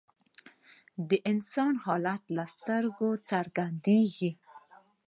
[1.09, 4.31] د انسان حالت له سترګو څرګندیږي